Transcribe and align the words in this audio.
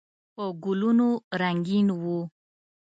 په 0.35 0.43
ګلونو 0.63 1.09
رنګین 1.41 1.87
و. 2.01 2.03